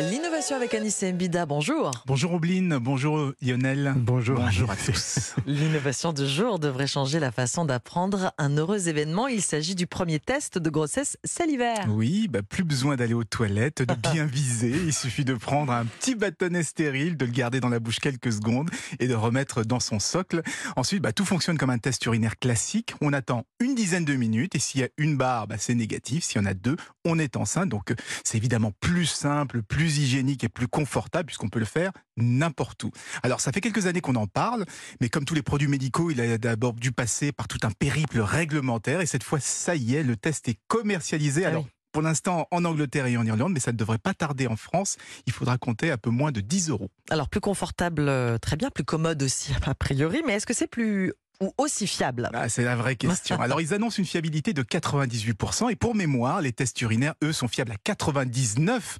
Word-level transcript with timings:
L'innovation 0.00 0.54
avec 0.54 0.74
Anis 0.74 1.02
Mbida, 1.02 1.44
bonjour. 1.44 1.90
Bonjour 2.06 2.34
Obline, 2.34 2.78
bonjour 2.78 3.32
Lionel. 3.42 3.94
Bonjour. 3.96 4.38
Bonjour 4.38 4.70
à 4.70 4.76
tous. 4.86 5.34
L'innovation 5.44 6.12
du 6.12 6.24
jour 6.24 6.60
devrait 6.60 6.86
changer 6.86 7.18
la 7.18 7.32
façon 7.32 7.64
d'apprendre 7.64 8.32
un 8.38 8.56
heureux 8.56 8.88
événement. 8.88 9.26
Il 9.26 9.42
s'agit 9.42 9.74
du 9.74 9.88
premier 9.88 10.20
test 10.20 10.56
de 10.56 10.70
grossesse 10.70 11.18
salivaire. 11.24 11.86
Oui, 11.88 12.28
bah 12.28 12.42
plus 12.48 12.62
besoin 12.62 12.94
d'aller 12.94 13.14
aux 13.14 13.24
toilettes, 13.24 13.82
de 13.82 13.94
bien 14.12 14.24
viser. 14.26 14.70
Il 14.70 14.94
suffit 14.94 15.24
de 15.24 15.34
prendre 15.34 15.72
un 15.72 15.84
petit 15.84 16.14
bâtonnet 16.14 16.62
stérile, 16.62 17.16
de 17.16 17.24
le 17.24 17.32
garder 17.32 17.58
dans 17.58 17.68
la 17.68 17.80
bouche 17.80 17.98
quelques 17.98 18.32
secondes 18.32 18.70
et 19.00 19.08
de 19.08 19.14
remettre 19.14 19.64
dans 19.64 19.80
son 19.80 19.98
socle. 19.98 20.42
Ensuite, 20.76 21.02
bah, 21.02 21.12
tout 21.12 21.24
fonctionne 21.24 21.58
comme 21.58 21.70
un 21.70 21.78
test 21.78 22.04
urinaire 22.06 22.38
classique. 22.38 22.94
On 23.00 23.12
attend 23.12 23.46
une 23.58 23.74
dizaine 23.74 24.04
de 24.04 24.14
minutes 24.14 24.54
et 24.54 24.60
s'il 24.60 24.80
y 24.80 24.84
a 24.84 24.88
une 24.96 25.16
barre, 25.16 25.48
bah, 25.48 25.56
c'est 25.58 25.74
négatif. 25.74 26.22
S'il 26.22 26.40
y 26.40 26.44
en 26.44 26.46
a 26.46 26.54
deux, 26.54 26.76
on 27.04 27.18
est 27.18 27.36
enceinte. 27.36 27.68
Donc 27.68 27.92
c'est 28.22 28.38
évidemment 28.38 28.70
plus 28.80 29.06
simple, 29.06 29.62
plus 29.62 29.87
hygiénique 29.96 30.44
et 30.44 30.48
plus 30.48 30.68
confortable 30.68 31.26
puisqu'on 31.26 31.48
peut 31.48 31.58
le 31.58 31.64
faire 31.64 31.92
n'importe 32.16 32.84
où. 32.84 32.90
Alors 33.22 33.40
ça 33.40 33.52
fait 33.52 33.60
quelques 33.60 33.86
années 33.86 34.00
qu'on 34.00 34.16
en 34.16 34.26
parle, 34.26 34.64
mais 35.00 35.08
comme 35.08 35.24
tous 35.24 35.34
les 35.34 35.42
produits 35.42 35.68
médicaux, 35.68 36.10
il 36.10 36.20
a 36.20 36.38
d'abord 36.38 36.74
dû 36.74 36.92
passer 36.92 37.32
par 37.32 37.48
tout 37.48 37.58
un 37.62 37.70
périple 37.70 38.20
réglementaire 38.20 39.00
et 39.00 39.06
cette 39.06 39.22
fois, 39.22 39.40
ça 39.40 39.76
y 39.76 39.94
est, 39.94 40.02
le 40.02 40.16
test 40.16 40.48
est 40.48 40.58
commercialisé. 40.68 41.44
Ah 41.44 41.48
Alors, 41.48 41.64
oui. 41.64 41.70
Pour 41.90 42.02
l'instant 42.02 42.46
en 42.50 42.66
Angleterre 42.66 43.06
et 43.06 43.16
en 43.16 43.24
Irlande, 43.24 43.52
mais 43.54 43.60
ça 43.60 43.72
ne 43.72 43.76
devrait 43.78 43.98
pas 43.98 44.12
tarder 44.12 44.46
en 44.46 44.56
France. 44.56 44.98
Il 45.26 45.32
faudra 45.32 45.56
compter 45.56 45.90
un 45.90 45.96
peu 45.96 46.10
moins 46.10 46.32
de 46.32 46.42
10 46.42 46.68
euros. 46.68 46.90
Alors 47.08 47.30
plus 47.30 47.40
confortable, 47.40 48.08
euh, 48.08 48.36
très 48.36 48.56
bien, 48.56 48.68
plus 48.70 48.84
commode 48.84 49.22
aussi 49.22 49.52
a 49.66 49.74
priori, 49.74 50.22
mais 50.26 50.34
est-ce 50.34 50.46
que 50.46 50.52
c'est 50.52 50.66
plus 50.66 51.14
ou 51.40 51.52
aussi 51.56 51.86
fiable? 51.86 52.28
Ah, 52.34 52.48
c'est 52.48 52.64
la 52.64 52.76
vraie 52.76 52.96
question. 52.96 53.40
Alors, 53.40 53.60
ils 53.60 53.72
annoncent 53.72 53.98
une 53.98 54.04
fiabilité 54.04 54.52
de 54.52 54.62
98%. 54.62 55.70
Et 55.70 55.76
pour 55.76 55.94
mémoire, 55.94 56.40
les 56.40 56.52
tests 56.52 56.80
urinaires, 56.80 57.14
eux, 57.22 57.32
sont 57.32 57.48
fiables 57.48 57.72
à 57.72 57.92
99% 57.92 58.98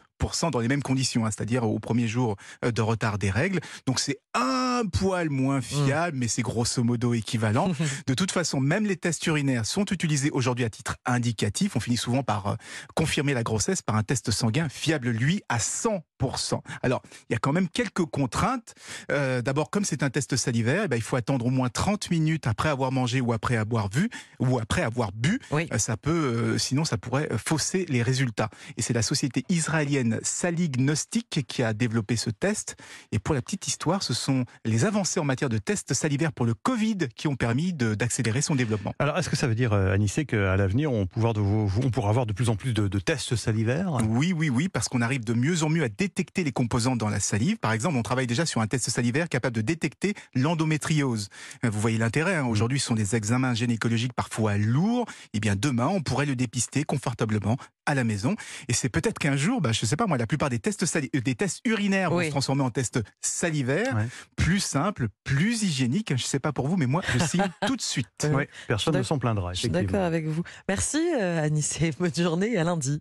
dans 0.52 0.60
les 0.60 0.68
mêmes 0.68 0.82
conditions, 0.82 1.26
hein, 1.26 1.30
c'est-à-dire 1.30 1.64
au 1.64 1.78
premier 1.78 2.08
jour 2.08 2.36
euh, 2.64 2.70
de 2.70 2.82
retard 2.82 3.18
des 3.18 3.30
règles. 3.30 3.60
Donc, 3.86 4.00
c'est 4.00 4.18
un 4.34 4.82
poil 4.92 5.30
moins 5.30 5.60
fiable, 5.60 6.16
mais 6.16 6.28
c'est 6.28 6.42
grosso 6.42 6.82
modo 6.84 7.14
équivalent. 7.14 7.72
De 8.06 8.14
toute 8.14 8.30
façon, 8.30 8.60
même 8.60 8.84
les 8.86 8.96
tests 8.96 9.26
urinaires 9.26 9.66
sont 9.66 9.84
utilisés 9.86 10.30
aujourd'hui 10.30 10.64
à 10.64 10.70
titre 10.70 10.96
indicatif. 11.06 11.76
On 11.76 11.80
finit 11.80 11.96
souvent 11.96 12.22
par 12.22 12.46
euh, 12.46 12.54
confirmer 12.94 13.34
la 13.34 13.42
grossesse 13.42 13.82
par 13.82 13.96
un 13.96 14.02
test 14.02 14.30
sanguin 14.30 14.68
fiable, 14.68 15.08
lui, 15.10 15.42
à 15.48 15.58
100%. 15.58 16.60
Alors, 16.82 17.02
il 17.28 17.32
y 17.32 17.36
a 17.36 17.38
quand 17.38 17.52
même 17.52 17.68
quelques 17.68 18.04
contraintes. 18.04 18.74
Euh, 19.10 19.40
D'abord, 19.42 19.70
comme 19.70 19.84
c'est 19.84 20.02
un 20.02 20.10
test 20.10 20.36
salivaire, 20.36 20.82
eh 20.84 20.88
ben, 20.88 20.96
il 20.96 21.02
faut 21.02 21.16
attendre 21.16 21.46
au 21.46 21.50
moins 21.50 21.68
30 21.68 22.10
minutes 22.10 22.46
après 22.46 22.68
avoir 22.68 22.92
mangé 22.92 23.20
ou 23.20 23.32
après 23.32 23.56
avoir 23.56 23.88
vu 23.88 24.10
ou 24.40 24.58
après 24.58 24.82
avoir 24.82 25.12
bu. 25.12 25.40
Oui. 25.50 25.68
Euh, 25.72 25.78
Ça 25.78 25.96
peut, 25.96 26.10
euh, 26.10 26.58
sinon, 26.58 26.84
ça 26.84 26.98
pourrait 26.98 27.28
fausser 27.38 27.86
les 27.88 28.02
résultats. 28.02 28.50
Et 28.76 28.82
c'est 28.82 28.92
la 28.92 29.02
société 29.02 29.44
israélienne 29.48 30.07
Salignostic 30.22 31.44
qui 31.46 31.62
a 31.62 31.72
développé 31.72 32.16
ce 32.16 32.30
test. 32.30 32.76
Et 33.12 33.18
pour 33.18 33.34
la 33.34 33.42
petite 33.42 33.66
histoire, 33.66 34.02
ce 34.02 34.14
sont 34.14 34.44
les 34.64 34.84
avancées 34.84 35.20
en 35.20 35.24
matière 35.24 35.48
de 35.48 35.58
tests 35.58 35.94
salivaires 35.94 36.32
pour 36.32 36.46
le 36.46 36.54
Covid 36.54 36.98
qui 37.16 37.28
ont 37.28 37.36
permis 37.36 37.72
d'accélérer 37.72 38.42
son 38.42 38.54
développement. 38.54 38.94
Alors, 38.98 39.18
est-ce 39.18 39.28
que 39.28 39.36
ça 39.36 39.46
veut 39.46 39.54
dire, 39.54 39.72
euh, 39.72 39.92
Anissé, 39.92 40.24
qu'à 40.24 40.56
l'avenir, 40.56 40.92
on, 40.92 41.06
pourra 41.06 41.32
de- 41.32 41.40
on 41.40 41.90
pourra 41.90 42.10
avoir 42.10 42.26
de 42.26 42.32
plus 42.32 42.48
en 42.48 42.56
plus 42.56 42.72
de, 42.72 42.88
de 42.88 42.98
tests 42.98 43.36
salivaires? 43.36 43.98
Oui, 44.08 44.32
oui, 44.32 44.50
oui, 44.50 44.68
parce 44.68 44.88
qu'on 44.88 45.00
arrive 45.00 45.24
de 45.24 45.32
mieux 45.34 45.62
en 45.62 45.68
mieux 45.68 45.84
à 45.84 45.88
détecter 45.88 46.44
les 46.44 46.52
composants 46.52 46.96
dans 46.96 47.08
la 47.08 47.20
salive. 47.20 47.58
Par 47.58 47.72
exemple, 47.72 47.96
on 47.96 48.02
travaille 48.02 48.26
déjà 48.26 48.46
sur 48.46 48.60
un 48.60 48.66
test 48.66 48.90
salivaire 48.90 49.28
capable 49.28 49.56
de 49.56 49.62
détecter 49.62 50.14
l'endométriose. 50.34 51.28
Euh, 51.64 51.70
Vous 51.70 51.80
voyez 51.80 51.98
l'intérêt, 51.98 52.36
hein. 52.36 52.46
aujourd'hui 52.46 52.80
ce 52.80 52.86
sont 52.86 52.94
des 52.94 53.14
examens 53.16 53.54
gynécologiques 53.54 54.12
parfois 54.12 54.56
lourds. 54.56 55.06
Eh 55.34 55.40
bien 55.40 55.54
demain, 55.56 55.86
on 55.88 56.00
pourrait 56.02 56.26
le 56.26 56.36
dépister 56.36 56.84
confortablement 56.84 57.56
à 57.88 57.94
la 57.94 58.04
maison. 58.04 58.36
Et 58.68 58.72
c'est 58.74 58.88
peut-être 58.88 59.18
qu'un 59.18 59.36
jour, 59.36 59.60
bah, 59.60 59.72
je 59.72 59.84
sais 59.86 59.96
pas 59.96 60.06
moi, 60.06 60.18
la 60.18 60.26
plupart 60.26 60.50
des 60.50 60.58
tests, 60.58 60.84
sali- 60.86 61.10
euh, 61.16 61.20
des 61.20 61.34
tests 61.34 61.60
urinaires 61.64 62.10
vont 62.10 62.22
se 62.22 62.28
transformer 62.30 62.62
en 62.62 62.70
tests 62.70 63.00
salivaires, 63.20 63.96
Ouais. 63.96 64.06
plus 64.36 64.60
simples, 64.60 65.08
plus 65.24 65.62
hygiéniques. 65.62 66.12
Je 66.16 66.22
sais 66.22 66.38
pas 66.38 66.52
pour 66.52 66.68
vous, 66.68 66.76
mais 66.76 66.86
moi, 66.86 67.02
je 67.12 67.18
signe 67.18 67.42
tout 67.66 67.76
de 67.76 67.80
suite. 67.82 68.28
Ouais, 68.32 68.48
Personne 68.66 68.96
ne 68.96 69.02
s'en 69.02 69.18
plaindra, 69.18 69.52
Je 69.54 69.58
suis 69.60 69.68
effectivement. 69.68 69.92
d'accord 69.92 70.06
avec 70.06 70.26
vous. 70.26 70.42
Merci 70.68 70.98
euh, 71.18 71.42
Anis 71.42 71.80
et 71.80 71.90
bonne 71.98 72.14
journée 72.14 72.52
et 72.52 72.58
à 72.58 72.64
lundi. 72.64 72.96